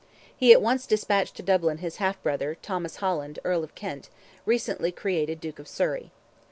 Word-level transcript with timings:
He 0.35 0.51
at 0.51 0.63
once 0.63 0.87
despatched 0.87 1.35
to 1.35 1.43
Dublin 1.43 1.77
his 1.77 1.97
half 1.97 2.19
brother, 2.23 2.57
Thomas 2.63 2.95
Holland, 2.95 3.37
Earl 3.43 3.63
of 3.63 3.75
Kent, 3.75 4.09
recently 4.47 4.91
created 4.91 5.39
Duke 5.39 5.59
of 5.59 5.67
Surrey. 5.67 6.09